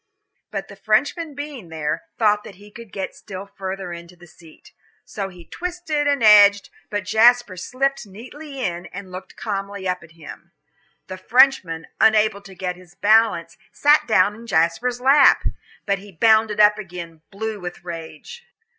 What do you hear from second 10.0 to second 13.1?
at him. The Frenchman, unable to get his